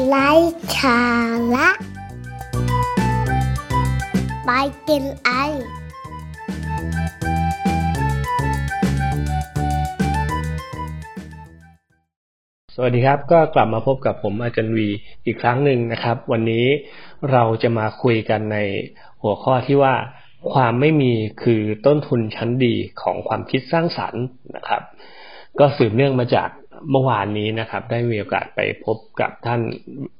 [0.00, 0.30] ไร้
[0.76, 1.00] สา
[1.54, 1.68] ระ
[4.44, 4.50] ไป
[4.88, 5.30] กินไอ
[12.74, 14.88] สวัสดีครับ ก็กลับมาพบกับผมอาจารย์วี
[15.24, 16.66] อีกครั้งหนึ่งนะครับ วันนี้
[17.32, 18.58] เราจะมาคุยกันใน
[19.22, 19.94] หัวข้อที่ว่า
[20.52, 21.12] ความไม่มี
[21.42, 24.22] คือต้นทุนชั้นดีของความคิดสร้างสรรค์
[24.56, 24.82] นะครับ
[25.58, 26.48] ก็สืบเนื่องมาจาก
[26.90, 29.60] เมื่อวานนี้นะครับ ได้มีโอกาสไปพบกับท่าน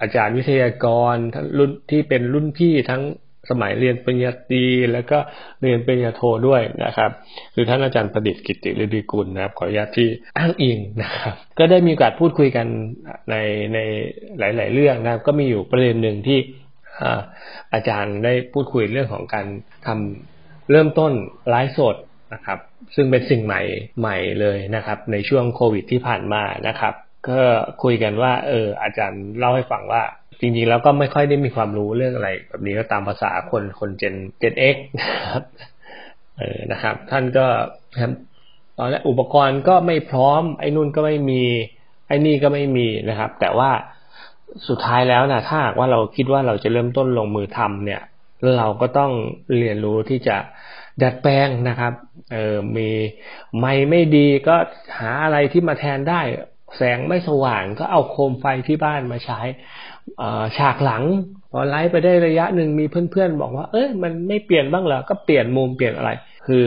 [0.00, 3.02] อาจารย์วิทยากรท่านรุ่นที่เป็นรุ่นพี่ทั้ง
[3.50, 5.18] สมัยเรียนปริญญาตรีแล้วก็
[5.62, 7.10] เรียนปริญญาโทด้วยนะครับ
[7.54, 12.66] คือท่านอาจารย์ประดิษฐ์กิติฤดีกุลนะครับ ขออนุญาตที่อ้างอิงนะครับ ก็ได้มีโอกาสพูดคุยกัน
[13.30, 13.36] ใน
[13.74, 13.78] ใน
[14.38, 16.38] หลาย ๆ เรื่องนะครับ ก็มีอยู่ประเด็นหนึ่งที่
[17.74, 19.46] อาจารย์ได้พูดคุยเรื่องของการ
[19.86, 21.12] ทำเริ่มต้น
[21.50, 21.96] ไลฟ์สด
[22.32, 22.58] นะครับ
[22.94, 23.62] ซึ่งเป็นสิ่งใหม่
[24.00, 26.94] ใหม่เลยนะครับ ในช่วงโควิดที่ผ่านมานะครับ
[27.28, 27.40] ก็
[27.82, 30.02] คุยกันว่าเอออาจารย์เล่าให้ฟังว่า
[30.40, 35.42] จริงๆแล้วก็ไม่ค่อยได้มีความรู้เรื่องอะไร แบบนี้ก็ตามภาษาคนคนเจนเจนเอ็กนะครับ
[36.38, 37.46] เออนะครับ ท่านก็
[38.78, 41.42] ตอนแรกอุปกรณ์ก็ไม่พร้อม ไอ้นู่นก็ไม่มี
[42.06, 43.70] ไอ้นี่ก็ไม่มีนะครับ แต่ว่า
[44.68, 48.02] สุดท้ายแล้วนะถ้าหากว่าเราคิดว่าเราจะเริ่มต้นลงมือทำเนี่ย
[48.58, 49.12] เราก็ต้อง
[49.58, 50.36] เรียนรู้ที่จะ
[51.02, 51.92] ดัดแปลงนะครับ
[52.32, 52.88] เออมี
[53.60, 54.56] ไม่ไม่ดีก็
[54.98, 56.20] หาอะไรที่มาแทนได้
[56.76, 59.40] แสงไม่สว่างก็เอาโคมไฟที่บ้านมาใช้
[60.56, 61.02] ฉากหลัง
[61.50, 66.10] พอไลฟ์ไปได้ระยะหนึ่งมีเพื่อนๆบอกว่า เอ้ยมันไม่เปลี่ยนบ้างเหรอก็เปลี่ยนมุมเปลี่ยนอะไร
[66.46, 66.64] คือ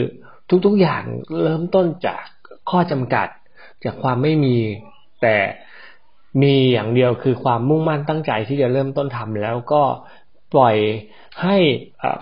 [0.66, 1.04] ทุกๆอย่าง
[1.44, 2.24] เริ่มต้นจาก
[2.70, 3.28] ข้อจำกัด
[3.84, 4.58] จากความไม่มี
[5.22, 5.36] แต่
[6.42, 9.84] มีอย่างเดียวคือความมุ่งมั่นตั้งใจที่จะเริ่มต้นทำแล้วก็
[10.56, 10.76] ปล่อย
[11.44, 11.58] ให้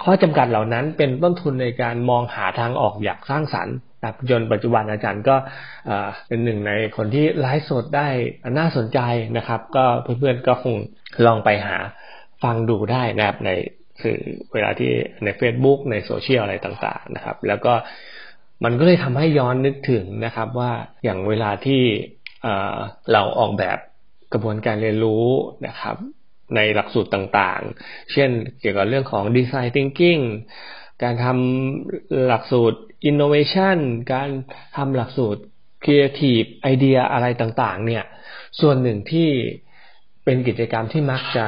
[0.04, 5.36] ข้อจำกัดเหล่านั้นเป็นต้นทุนในการมองหาทางออกอยากสร้างสรรค์นะจนปัจจุบันอาจารย์ก็
[6.28, 8.08] เป็นหนึ่งในคนที่ไลฟ์สดได้
[8.60, 9.00] น่าสนใจ
[9.38, 9.86] นะครับ ก็
[10.20, 10.76] เพื่อนๆก็คง
[11.26, 11.78] ลองไปหา
[12.44, 13.50] ฟังดูได้นะครับใน
[14.04, 14.20] สื่อ
[14.54, 14.92] เวลาที่
[15.24, 17.74] ใน Facebook ในโซเชียลอะไรต่างๆนะครับ แล้วก็
[18.64, 20.72] มันก็เลยทำให้ย้อนนึกถึงนะครับว่า
[21.04, 21.82] อย่างเวลาที่
[23.12, 23.78] เราออกแบบ
[24.34, 25.26] กระบวนการเรียนรู้
[25.68, 25.98] นะครับ
[26.56, 30.22] ในหลักสูตรต่างๆ เช่นเกี่ยวกับเรื่องของ Design Thinking
[31.04, 33.78] การทำหลักสูตร Innovation
[34.14, 34.30] การ
[34.78, 35.42] ทำหลักสูตร
[35.84, 38.04] Creative Idea อะไรต่างๆ เนี่ย
[38.60, 39.30] ส่วนหนึ่งที่
[40.24, 41.48] เป็นกิจกรรมที่มักจะ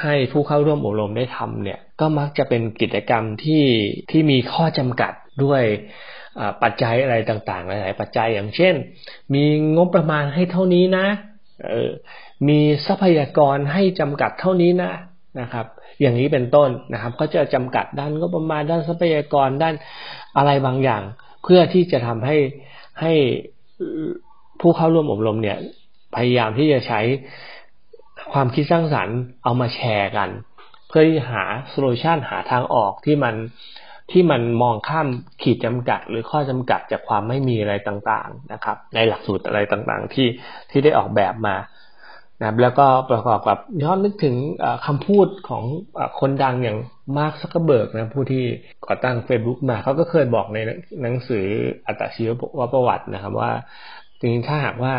[0.00, 3.64] ให้ผู้เข้าร่วมอบรมได้ทำเนี่ย ก็มักจะเป็นกิจกรรมที่
[4.10, 5.12] ที่มีข้อจำกัด
[5.44, 5.62] ด้วย
[6.62, 8.74] ปัจจัยอะไรต่างๆ หลาย ๆ ปัจจัยอย่างเช่น
[9.34, 9.44] มี
[9.76, 11.06] งบประมาณให้เท่านี้นะ
[12.48, 14.92] มีทรัพยากรให้จำกัดเท่านี้นะ
[15.40, 15.66] นะครับ
[16.00, 19.74] อย่างนี้เป็นต้นนะครับ ก็จะจำกัดด้านก็ประมาณด้านทรัพยากรด้าน
[20.36, 21.02] อะไรบางอย่าง
[21.42, 22.36] เพื่อที่จะทำให้
[23.00, 23.12] ให้
[24.60, 25.58] ผู้เข้าร่วมอบรมเนี่ย
[26.16, 27.00] พยายามที่จะใช้
[28.32, 30.28] ความคิดสร้างสรรค์เอามาแชร์กัน
[30.88, 33.34] เพื่อหาโซลูชันหาทางออกที่มัน
[34.10, 35.08] ที่มันมองข้าม
[35.42, 40.28] ขีดจำกัด หรือข้อจำกัดจากความไม่มีอะไรต่างๆนะครับ ในหลักสูตรอะไรต่างๆที่
[40.70, 41.56] ที่ได้ออกแบบมา
[42.40, 44.36] นะแล้วก็ประกอบกับย้อนนึกถึง
[44.86, 45.64] คำพูดของ
[46.20, 46.78] คนดังอย่าง
[47.16, 48.44] มาร์คซักเกอร์เบิร์กนะผู้ที่
[48.86, 50.58] ก่อตั้ง Facebook มาเขาก็เคยบอกใน
[51.02, 51.44] หนังสือ
[51.86, 52.30] อัตชีว
[52.72, 53.52] ประวัตินะครับว่า
[54.18, 54.94] จริงๆถ้าหากว่า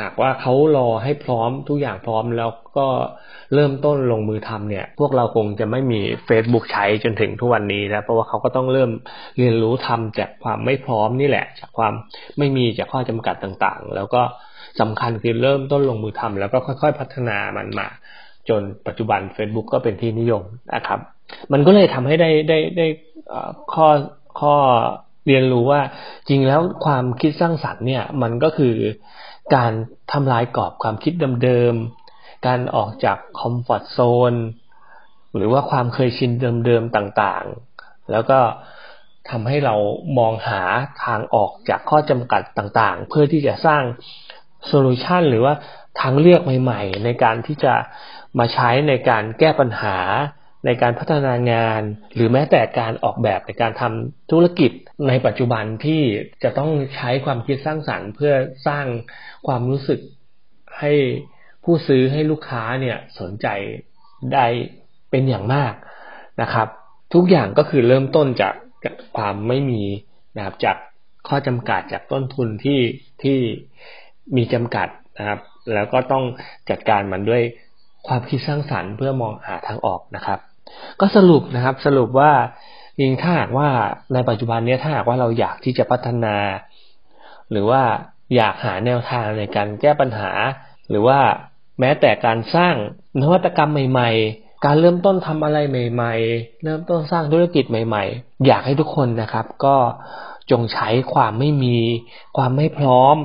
[0.00, 2.86] หากว่าเขารอให้พร้อมทุกอย่างพร้อมแล้วก็
[3.54, 8.90] เริ่มต้นลงมือทำเนี่ย พวกเราคงจะไม่มี Facebook ใช้จนถึงทุกวันนี้นะเพราะว่าเขาก็ต้องเริ่ม
[9.38, 11.92] เรียนรู้ทำจากความไม่พร้อมนี่แหละ จากความ
[12.38, 14.22] ไม่มีจากข้อจำกัดต่างๆ แล้วก็
[14.80, 17.88] สำคัญคือเริ่มต้นลงมือทำแล้วก็ค่อย ๆ พัฒนามันมา
[18.48, 20.42] จนปัจจุบัน Facebook ก็เป็นที่นิยม
[20.74, 21.00] นะครับ
[21.52, 22.86] มันก็เลยทำให้ได้ได้ได้
[23.74, 23.88] ข้อ
[24.40, 24.56] ข้อ
[25.26, 25.80] เรียนรู้ว่า
[26.28, 28.74] จริงแล้วความคิดสร้างสรรค์เนี่ย มันก็คือ
[29.54, 29.72] การ
[30.12, 31.12] ทำลายกรอบความคิด
[31.44, 34.34] เดิมๆ การออกจาก comfort zone
[35.36, 36.30] หรือว่าความเคยชิน
[36.66, 38.38] เดิมๆ ต่างๆ แล้วก็
[39.30, 39.74] ทำให้เรา
[40.18, 40.62] มองหา
[41.04, 43.82] ทางออกจากข้อจำกัดต่างๆ เพื่อที่จะสร้าง
[44.66, 45.54] solution หรือว่า
[46.00, 47.74] ทางเลือกใหม่ ๆ ในการที่จะ
[48.38, 49.96] มาใช้ในการแก้ปัญหา
[50.64, 51.82] ในการพัฒนางาน
[52.14, 54.70] หรือแม้แต่การออกแบบในการทำธุรกิจ
[55.08, 56.02] ในปัจจุบันที่
[56.42, 58.34] จะต้องใช้ความคิดสร้างสรรค์ เพื่อ
[58.66, 58.86] สร้าง
[59.46, 60.00] ความรู้สึก
[60.78, 60.92] ให้
[61.64, 63.46] ผู้ซื้อให้ลูกค้าเนี่ยสนใจ
[64.32, 64.46] ได้
[65.10, 65.74] เป็นอย่างมาก
[66.42, 66.68] นะครับ
[67.14, 68.54] ทุกอย่างก็คือเริ่มต้นจาก
[69.16, 69.82] ความไม่มี
[70.36, 70.76] นะครับจาก
[71.28, 72.80] ข้อจำกัดจากต้นทุนที่
[73.22, 73.38] ที่
[74.36, 74.88] มีจำกัด
[75.18, 75.40] นะครับ
[75.74, 76.24] แล้วก็ต้อง
[76.70, 77.42] จัดการมันด้วย
[78.08, 80.38] ความคิดสร้างสรรค์เพื่อมองหาทางออกนะครับ
[81.00, 82.32] ก็สรุปนะครับสรุปว่า
[83.00, 83.68] ยิงถ้าหากว่า
[84.14, 86.36] ในปัจจุบันนี้ถ้าหากว่าเราอยากที่จะพัฒนา
[87.50, 87.82] หรือว่า
[88.36, 90.30] อยากหาแนวทางในการแก้ปัญหา
[90.90, 91.18] หรือว่า
[91.80, 92.74] แม้แต่การสร้าง
[93.20, 99.76] นวัตกรรมใหม่ ๆ การเริ่มต้นทำอะไรใหม่ ๆ เริ่มต้นสร้างธุรกิจใหม่ ๆ อยากให้ทุกคนนะครับ ก็
[100.50, 101.78] จงใช้ความไม่มี
[102.36, 103.16] ความไม่พร้อม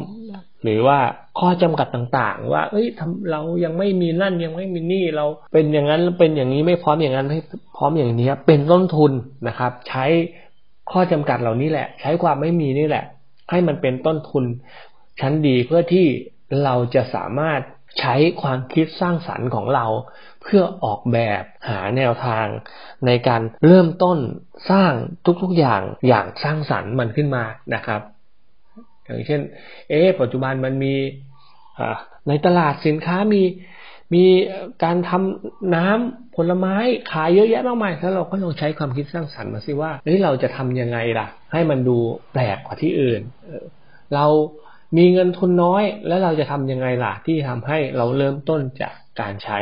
[0.64, 1.00] หรือว่า
[1.40, 7.40] ข้อจำกัดต่างๆ ว่า เอ้ยทำเรายังไม่มีนั่นยังไม่มีนี่เราเป็นอย่างนั้นเป็นอย่างนี้ไม่พร้อมอย่างนั้นให้
[7.78, 9.12] พร้อมอย่างนี้เป็นต้นทุน
[9.48, 10.06] นะครับ ใช้
[10.92, 13.06] ข้อจำกัดเหล่านี้แหละ ใช้ความไม่มีนี่แหละ
[13.50, 14.44] ให้มันเป็นต้นทุน
[15.22, 16.08] ชั้นดีเพื่อที่
[16.64, 17.62] เราจะสามารถ
[18.00, 19.86] ใช้ความคิดสร้างสรรค์ของเรา
[20.42, 22.46] เพื่อออกแบบหาแนวทาง
[23.06, 24.18] ในการเริ่มต้น
[24.72, 24.92] สร้าง
[25.42, 28.02] ทุกๆอย่างอย่างสร้างสรรค์มันขึ้นมานะครับ
[29.10, 29.42] อย่างเช่น
[29.90, 30.96] เอ๊ปัจจุบันมันมี
[32.28, 33.44] ในตลาดสินค้ามี
[34.16, 34.26] มี
[34.84, 36.76] การทำน้ำผลไม้
[37.12, 41.98] ขายเยอะแยะมากมายแล้วเราก็ลองใช้ความคิดสร้างสรรค์มาสิว่าเฮ้ยเราจะทำยังไงล่ะ ให้มันดู
[42.34, 43.22] แปลกกว่าที่อื่น
[44.16, 44.26] เรา
[44.98, 49.60] มีเงินทุนน้อย แล้วเราจะทำยังไงล่ะ ที่ทำให้เราเริ่มต้นจากการใช้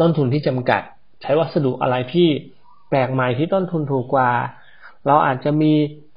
[0.00, 0.82] ต้นทุนที่จำกัด
[1.22, 2.28] ใช้วัสดุอะไรที่
[2.88, 4.30] แปลกใหม่ที่ต้นทุนถูกกว่า
[5.06, 5.72] เราอาจจะมี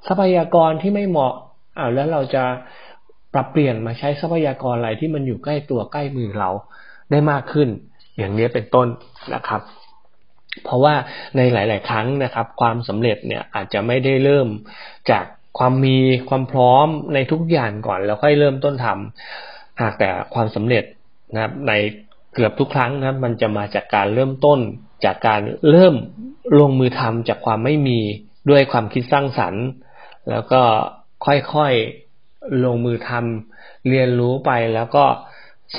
[0.07, 1.33] ทรัพยากรที่ไม่เหมาะ
[1.77, 2.44] อ้าวแล้วเราจะ
[3.33, 6.50] ปรับเปลี่ยนมาใช้ทรัพยากรอะไรที่มันอยู่ใกล้ตัวใกล้มือเรา
[7.12, 7.69] ได้มากขึ้น
[8.18, 8.88] อย่างนี้เป็นต้น
[9.33, 9.62] นะครับ
[10.63, 10.95] เพราะว่า
[11.38, 14.48] ในหลาย ๆ ครั้งนะครับ ความสำเร็จเนี่ยอาจจะไม่ได้เริ่ม
[15.12, 15.25] จาก
[15.60, 15.98] ความมี
[16.30, 20.83] ความพร้อมในทุกอย่างก่อน แล้วค่อยเริ่มต้นทำหากแต่ความสำเร็จ
[21.33, 21.74] นะครับ ใน
[22.33, 24.60] เกือบทุกครั้งนะมันจะมาจากการเริ่มต้น
[25.06, 25.42] จากการ
[25.72, 25.95] เริ่ม
[26.60, 28.00] ลงมือทำจากความไม่มี
[28.50, 29.63] ด้วยความคิดสร้างสรรค์
[30.30, 30.62] แล้วก็
[31.25, 35.06] ค่อยๆลงมือทำเรียนรู้ไปแล้วก็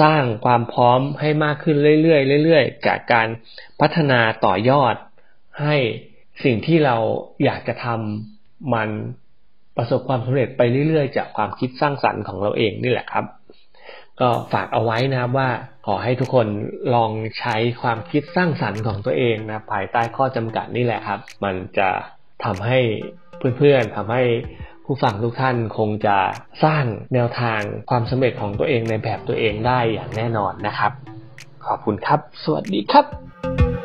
[0.00, 3.28] สร้างความพร้อมให้มากขึ้นเรื่อยๆเรื่อยๆจากการ
[3.80, 4.94] พัฒนาต่อยอด
[5.62, 5.76] ให้
[6.44, 6.96] สิ่งที่เรา
[7.44, 8.90] อยากจะทำมัน
[9.76, 13.24] ประสบความสำเร็จไปเรื่อยๆ จากความคิดสร้างสรรค์ของเราเองนี่แหละครับ
[14.20, 15.50] ก็ฝากเอาไว้นะครับว่า
[15.86, 16.46] ขอให้ทุกคน
[16.94, 21.88] ลองใช้ความคิดสร้างสรรค์ของตัวเองนะภายใต้ข้อจำกัดนี่แหละครับ มันจะ
[22.44, 22.78] ทำให้
[23.58, 24.22] เพื่อนๆทำให้
[24.86, 26.18] ผู้ฟังทุกท่านคงจะ
[26.64, 26.84] สร้าง
[27.14, 27.60] แนวทาง
[27.90, 30.92] ความสำเร็จของตัวเองในแบบตัวเองได้อย่างแน่นอนนะครับ
[31.66, 33.75] ขอบคุณครับ สวัสดีครับ